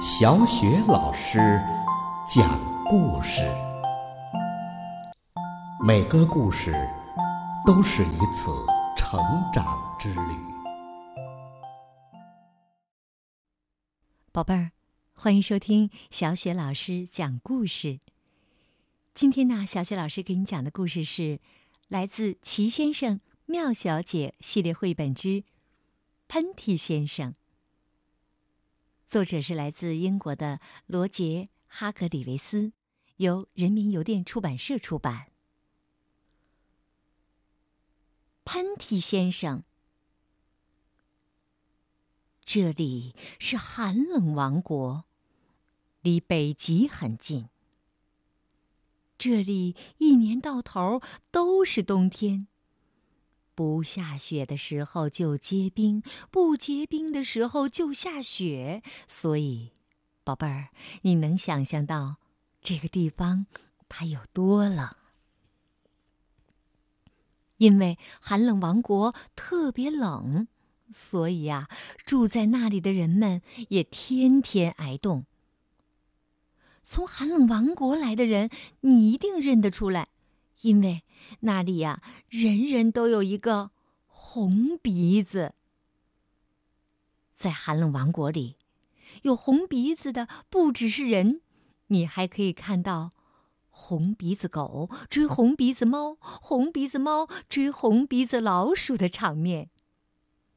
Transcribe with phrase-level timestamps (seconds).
[0.00, 1.40] 小雪老师
[2.24, 3.42] 讲故事，
[5.84, 6.72] 每个故事
[7.66, 8.48] 都是一次
[8.96, 9.20] 成
[9.52, 10.20] 长之旅。
[14.30, 14.70] 宝贝儿，
[15.14, 17.98] 欢迎收听小雪老师讲故事。
[19.14, 21.40] 今天呢，小雪老师给你讲的故事是
[21.88, 25.28] 来自《奇先生妙小姐》系列绘本之
[26.28, 27.32] 《喷嚏先生》。
[29.08, 32.72] 作者是来自英国的罗杰·哈格里维斯，
[33.16, 35.28] 由人民邮电出版社出版。
[38.44, 39.62] 喷嚏先生，
[42.44, 45.06] 这里是寒冷王国，
[46.02, 47.48] 离北极很近。
[49.16, 52.46] 这里一年到头都是冬天。
[53.58, 58.84] 不下雪的时候就结冰，不结冰的时候就下雪。
[59.08, 59.72] 所以，
[60.22, 60.68] 宝贝儿，
[61.02, 62.18] 你能想象到
[62.62, 63.46] 这个地方
[63.88, 64.94] 它有多冷？
[67.56, 70.46] 因为寒冷王国特别冷，
[70.92, 71.68] 所以呀，
[72.06, 75.26] 住在那里的人们也天天挨冻。
[76.84, 78.50] 从寒冷王国来的人，
[78.82, 80.10] 你一定认得出来。
[80.62, 81.02] 因为
[81.40, 83.70] 那里呀，人人都有一个
[84.06, 85.54] 红鼻子。
[87.32, 88.56] 在寒冷王国里，
[89.22, 91.40] 有红鼻子的不只是人，
[91.86, 93.12] 你还可以看到
[93.70, 99.70] 红鼻子狗追红鼻子猫、红鼻子猫追红鼻子老鼠的场面。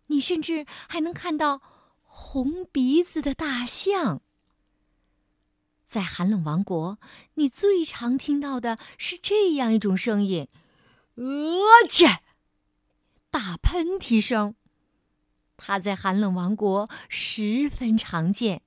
[0.07, 1.61] 你甚至还能看到
[2.01, 4.21] 红鼻子的大象。
[5.91, 6.99] 在寒冷王国，
[7.33, 10.47] 你最常听到的是这样一种声音
[11.19, 11.25] ：“呃
[11.89, 12.21] 切！”
[13.29, 14.55] 打喷嚏声。
[15.57, 18.61] 它在寒冷王国十分常见。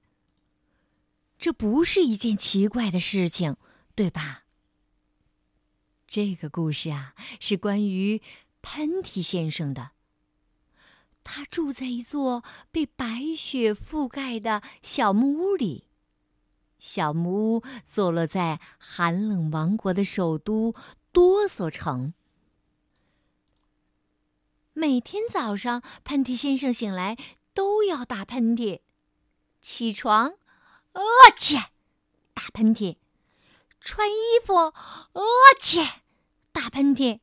[1.39, 3.57] 这不是一件奇怪的事情，
[3.95, 4.43] 对吧？
[6.07, 8.21] 这个故事啊，是关于
[8.61, 9.93] 喷嚏先生的。
[11.23, 15.89] 他住在一座被白雪覆盖的小木屋里。
[16.85, 20.75] 小木屋坐落在寒冷王国的首都
[21.13, 22.13] 哆嗦城。
[24.75, 27.17] 每天早上，喷嚏先生醒来
[27.55, 28.83] 都要打喷嚏。
[29.63, 30.35] 起床，
[30.93, 31.03] 呃
[31.35, 31.71] 切，
[32.35, 32.99] 打喷嚏；
[33.81, 35.23] 穿衣服，呃
[35.59, 36.03] 切，
[36.53, 37.21] 打喷嚏；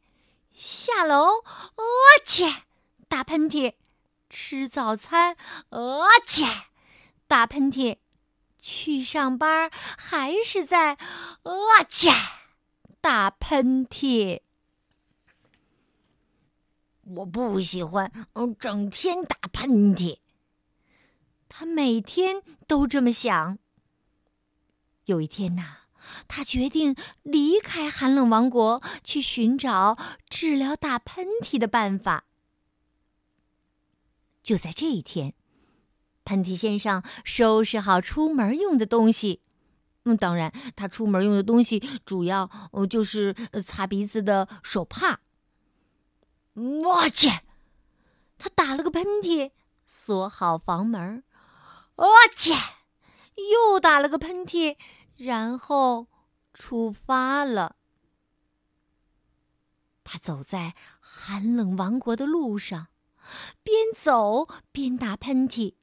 [0.55, 1.43] 下楼，
[1.75, 1.83] 呃
[2.25, 2.63] 切，
[3.07, 3.75] 打喷嚏；
[4.27, 5.37] 吃早餐，
[5.69, 6.45] 呃切，
[7.27, 7.97] 打喷嚏。
[8.61, 12.11] 去上班还是在，啊切，
[13.01, 14.41] 打喷嚏。
[17.03, 20.19] 我不喜欢，嗯，整天打喷嚏。
[21.49, 23.57] 他每天都这么想。
[25.05, 25.77] 有一天呐，
[26.27, 29.97] 他决定离开寒冷王国，去寻找
[30.29, 32.25] 治疗打喷嚏的办法。
[34.43, 35.33] 就在这一天。
[36.31, 39.41] 喷嚏先生收拾好出门用的东西，
[40.05, 45.19] 嗯，当然，他出门用的东西主要哦就是擦鼻子的手帕。
[46.53, 47.27] 我去，
[48.37, 49.51] 他打了个喷嚏，
[49.85, 51.21] 锁好房门。
[51.97, 52.53] 我去，
[53.35, 54.77] 又打了个喷嚏，
[55.17, 56.07] 然后
[56.53, 57.75] 出发了。
[60.05, 62.87] 他走在寒冷王国的路上，
[63.63, 65.75] 边走边打喷嚏。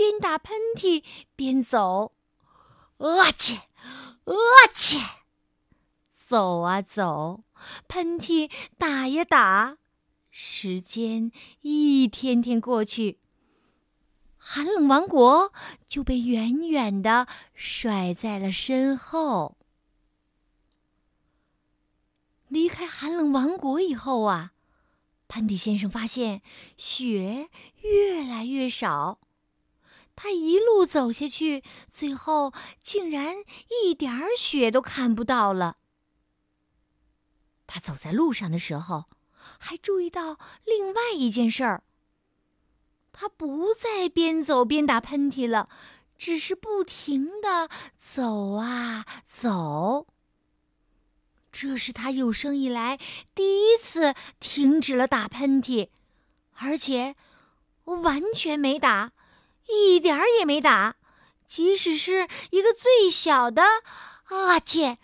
[0.00, 1.04] 边打喷嚏
[1.36, 2.12] 边走，
[2.96, 3.56] 啊切，
[4.24, 4.34] 啊
[4.72, 4.98] 切，
[6.10, 7.44] 走啊走，
[7.86, 9.76] 喷嚏打呀打，
[10.30, 11.30] 时间
[11.60, 13.18] 一天天过去，
[14.38, 15.52] 寒冷王国
[15.86, 19.58] 就被远远的甩在了身后。
[22.48, 24.52] 离开寒冷王国以后啊，
[25.28, 26.40] 喷嚏先生发现
[26.78, 27.50] 雪
[27.82, 29.18] 越来越少。
[30.22, 32.52] 他一路走下去，最后
[32.82, 33.36] 竟然
[33.82, 35.78] 一点儿雪都看不到了。
[37.66, 39.06] 他走在路上的时候，
[39.58, 41.84] 还注意到另外一件事儿：
[43.12, 45.70] 他不再边走边打喷嚏了，
[46.18, 50.06] 只是不停的走啊走。
[51.50, 52.98] 这是他有生以来
[53.34, 55.88] 第一次停止了打喷嚏，
[56.56, 57.16] 而且
[57.84, 59.12] 完全没打。
[59.72, 60.96] 一点儿也没打，
[61.46, 63.62] 即使是一个最小的
[64.24, 64.98] 啊切，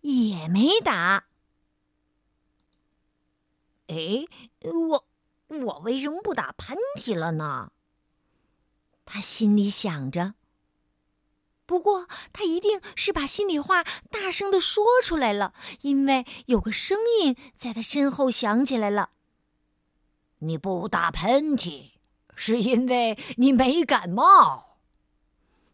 [0.00, 1.26] 也没打。
[3.88, 4.26] 哎，
[4.60, 5.06] 我
[5.48, 7.72] 我为什么不打喷嚏了呢？
[9.04, 10.34] 他心里想着。
[11.64, 15.52] 不过他一定是把心里话大声的说出来了，
[15.82, 19.10] 因为有个声音在他身后响起来了
[20.40, 21.97] ：“你不打喷嚏，
[22.40, 24.78] 是因为你没感冒。”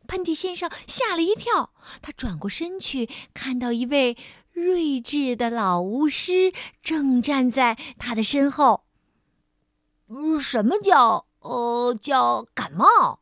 [0.08, 1.72] 喷嚏先生吓了一跳，
[2.02, 4.16] 他转过身去，看到一位
[4.52, 6.52] 睿智的老巫师
[6.82, 8.84] 正站在他的身后。
[10.40, 13.20] “什么叫呃叫感冒？”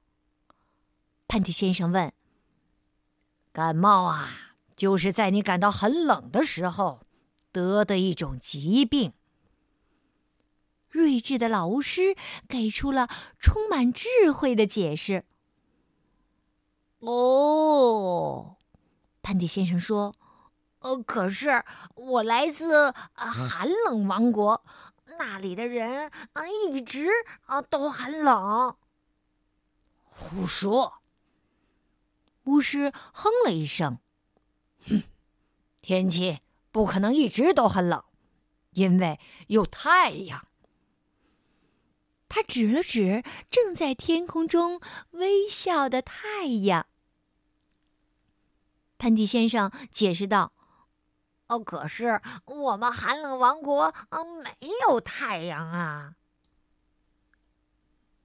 [1.29, 2.13] 喷嚏先生问。
[3.53, 7.07] “感冒啊，就是在你感到很冷的时候
[7.53, 9.13] 得的一种疾病。”
[10.93, 12.15] 睿智的老巫师
[12.47, 13.09] 给出了
[13.41, 15.25] 充满智慧的解释。
[17.01, 18.57] 哦，
[19.23, 20.15] 潘迪先生说
[20.81, 24.65] ：“呃，可是我来自寒冷王国，
[25.19, 27.09] 那里的人啊一直
[27.47, 28.77] 啊都很冷。”
[30.05, 31.01] 胡说！
[32.45, 33.99] 巫师哼了一声
[34.87, 35.03] ：“哼，
[35.81, 36.41] 天气
[36.71, 38.05] 不可能一直都很冷，
[38.73, 40.47] 因为有太阳。”
[42.35, 44.81] 他指了指正在天空中
[45.11, 46.87] 微笑的太阳。
[48.97, 50.55] 喷嚏先生解释道
[51.49, 54.57] ：“哦，可是我们寒冷王国啊，没
[54.89, 56.15] 有太阳啊，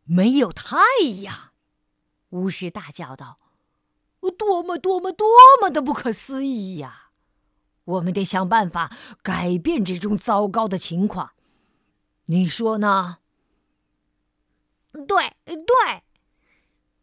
[0.05, 0.77] 没有太
[1.23, 1.51] 阳！”
[2.31, 3.35] 巫师大叫道
[4.37, 5.27] ：“多么多么多
[5.61, 7.09] 么的不可思议呀！
[7.83, 11.31] 我们得想办法改变这种糟糕的情况，
[12.27, 13.17] 你说呢
[15.07, 16.03] ？”“对对。”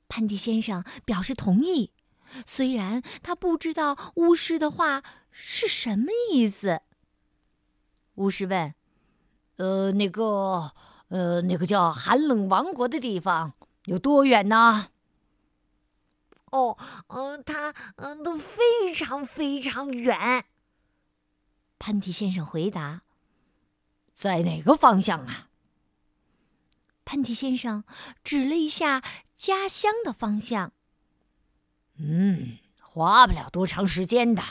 [0.06, 1.92] 潘迪先生表示同意。
[2.46, 6.82] 虽然他不知道巫师的话是什么意思，
[8.14, 8.74] 巫师问
[9.56, 10.72] ：“呃，那个，
[11.08, 13.54] 呃，那个叫寒冷王国的地方
[13.84, 14.88] 有多远呢
[16.50, 16.76] ？”“哦，
[17.08, 20.46] 嗯，它，嗯，都非常非常远。”
[21.78, 23.02] 潘迪先生回答。
[24.14, 25.50] “在哪个方向啊？”
[27.04, 27.84] 喷嚏先生
[28.22, 29.02] 指了一下
[29.36, 30.72] 家乡的方向。
[31.96, 34.42] 嗯，花不了多长时间的。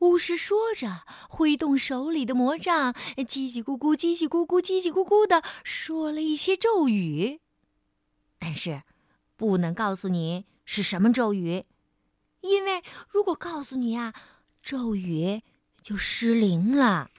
[0.00, 7.40] 巫师说着，挥动手里的魔杖，叽叽咕咕、叽叽咕咕、叽叽咕咕的说了一些咒语。
[8.38, 8.82] 但是，
[9.36, 11.64] 不能告诉你是什么咒语，
[12.42, 14.14] 因为如果告诉你啊，
[14.62, 15.42] 咒语
[15.82, 17.10] 就失灵了。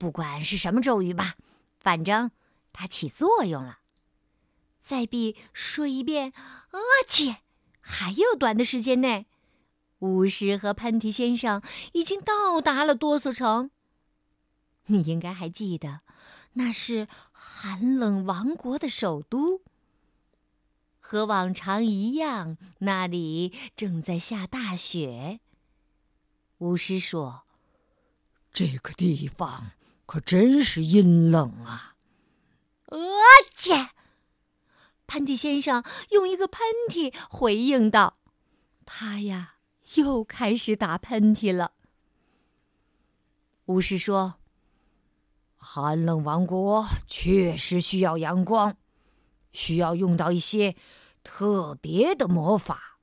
[0.00, 1.34] 不管是什么咒语吧，
[1.78, 2.30] 反正
[2.72, 3.80] 它起作用了。
[4.78, 6.32] 再比说一遍，
[6.70, 7.42] 阿切！
[7.82, 9.26] 还有短的时间内，
[9.98, 11.62] 巫师和喷嚏先生
[11.92, 13.70] 已经到达了哆嗦城。
[14.86, 16.00] 你应该还记得，
[16.54, 19.60] 那是寒冷王国的首都。
[20.98, 25.40] 和往常一样，那里正在下大雪。
[26.56, 27.42] 巫师说
[28.50, 29.72] ：“这个地方
[30.10, 31.94] 可真是阴冷啊！”
[32.90, 32.98] 阿
[33.54, 33.90] 切！
[35.06, 38.18] 喷嚏先生用一个喷嚏回应道
[38.84, 39.54] ：“他呀，
[39.94, 41.74] 又开始打喷嚏了。”
[43.66, 44.40] 巫师说
[45.54, 48.76] ：“寒冷王国确实需要阳光，
[49.52, 50.74] 需要用到一些
[51.22, 52.98] 特别的魔法。”“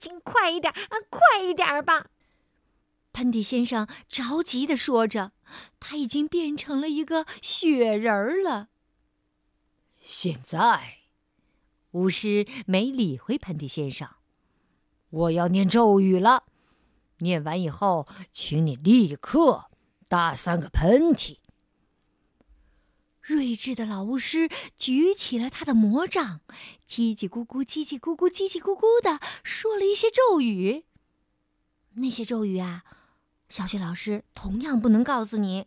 [0.00, 2.06] 请快一点啊，快一点吧！”
[3.12, 5.32] 喷嚏先生着急地说着，
[5.78, 8.68] 他已经变成了一个雪人儿了。
[9.98, 10.98] 现在，
[11.92, 14.08] 巫师没理会喷嚏先生。
[15.10, 16.44] 我要念咒语了，
[17.18, 19.70] 念完以后，请你立刻
[20.08, 21.38] 打三个喷嚏。
[23.20, 26.40] 睿智的老巫师举起了他的魔杖，
[26.88, 30.86] 叽叽咕咕、叽叽咕咕、叽叽咕咕的说了一些咒语。
[31.94, 32.82] 那些咒语啊，
[33.52, 35.66] 小雪老师同样不能告诉你，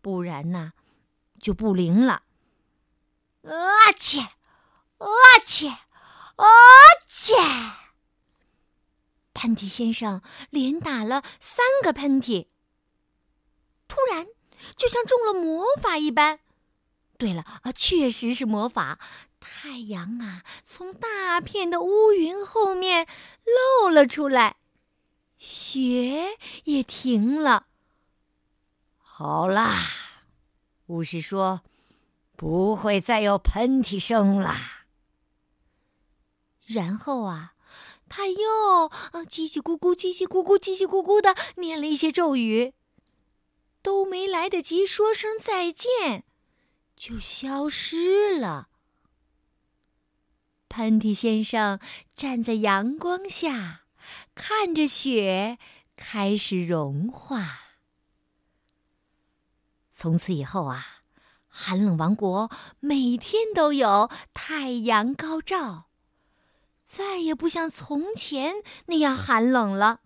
[0.00, 0.72] 不然呢，
[1.38, 2.22] 就不灵了。
[3.42, 4.20] 阿切，
[4.96, 5.08] 阿
[5.44, 5.68] 切，
[6.36, 6.46] 阿
[7.06, 7.34] 切！
[9.34, 12.46] 喷嚏先生连打了三个喷嚏。
[13.86, 14.28] 突然，
[14.74, 16.40] 就像中了魔法一般。
[17.18, 18.98] 对了，啊，确实是魔法。
[19.38, 23.06] 太阳啊，从大片的乌云后面
[23.44, 24.56] 露了出来，
[25.38, 27.66] 雪也停了。
[28.98, 29.76] 好啦，
[30.86, 31.62] 巫师说。
[32.38, 34.54] 不会再有喷嚏声了。
[36.66, 37.54] 然后啊，
[38.10, 38.90] 他又
[39.24, 42.74] 叽叽咕咕、叽叽咕咕、叽叽咕咕的念了一些咒语，
[43.80, 46.24] 都没来得及说声再见，
[46.94, 48.68] 就消失了。
[50.68, 51.80] 喷嚏先生
[52.14, 53.85] 站在阳光下，
[54.36, 55.58] 看着雪
[55.96, 57.60] 开始融化。
[59.90, 60.86] 从此以后啊，
[61.48, 65.86] 寒冷王国每天都有太阳高照，
[66.84, 70.00] 再也不像从前那样寒冷了。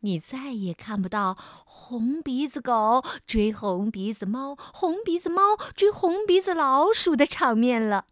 [0.00, 8.04] 你再也看不到红鼻子狗追红鼻子猫、红鼻子猫追红鼻子老鼠的场面了。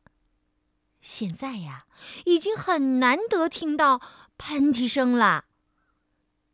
[1.02, 1.84] 现在呀，
[2.24, 4.00] 已经很难得听到
[4.38, 5.46] 喷嚏声了。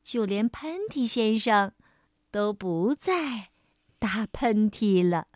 [0.02, 1.72] 就连喷嚏先生
[2.30, 3.50] 都不再
[3.98, 5.28] 打喷嚏了。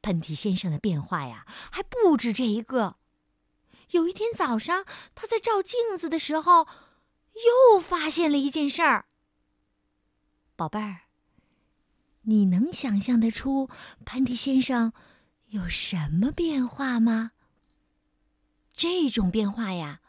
[0.00, 2.96] 喷嚏先生的变化呀，还不止这一个。
[3.90, 4.84] 有一天早上，
[5.14, 6.66] 他在照镜子的时候。
[7.74, 9.06] 又发现了一件事儿，
[10.54, 11.04] 宝贝儿，
[12.24, 13.70] 你能想象得出
[14.04, 14.92] 喷嚏先生
[15.46, 17.32] 有什么变化吗？
[18.74, 20.01] 这种变化呀，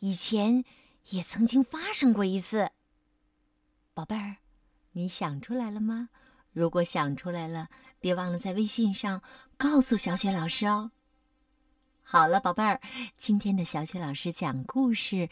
[0.00, 0.64] 以前
[1.10, 2.70] 也曾经发生过一次。
[3.94, 4.36] 宝贝儿，
[4.92, 6.10] 你想出来了吗？
[6.52, 7.68] 如果想出来了，
[8.00, 9.22] 别忘了在微信上
[9.56, 10.92] 告诉小雪老师哦。
[12.02, 12.80] 好了，宝贝儿，
[13.16, 15.28] 今天的小雪老师讲故事。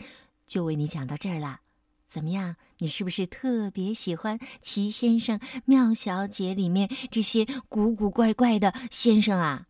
[0.47, 1.61] 就为你讲到这儿了，
[2.07, 2.55] 怎么样？
[2.79, 9.67] 你是不是特别喜欢齐先生、妙小姐里面这些古古怪怪的先生啊？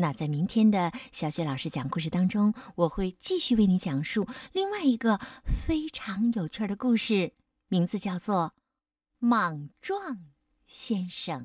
[0.00, 7.34] 那在明天的小雪老师讲故事当中，我会继续为你讲述另外一个非常有趣的故事，
[7.66, 8.54] 名字叫做
[9.18, 10.26] 《莽撞
[10.66, 11.40] 先生》。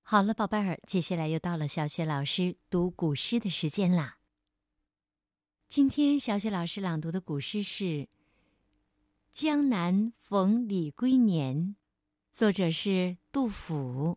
[0.00, 4.16] 好了，宝贝儿，接下来又到了小雪老师读古诗的时间啦。
[5.68, 7.84] 今天小雪老师朗读的古诗是
[9.30, 11.56] 《江南逢李龟年》，
[12.32, 14.16] 作者是杜甫。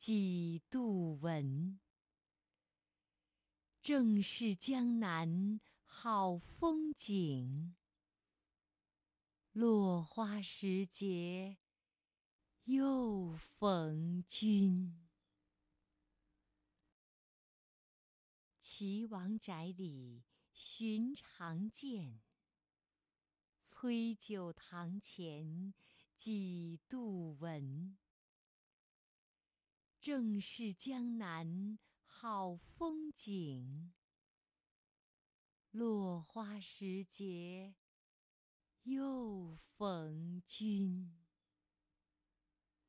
[0.00, 1.78] 几度闻。
[3.82, 7.76] 正是江南好风景。
[9.52, 11.58] 落花时节
[12.64, 15.06] 又逢君。
[18.58, 22.22] 岐王宅里寻常见，
[23.58, 25.74] 崔九堂前
[26.16, 27.98] 几度闻。
[30.00, 33.92] 正是江南好风景。
[35.70, 37.74] 落花时节
[38.84, 41.19] 又逢君。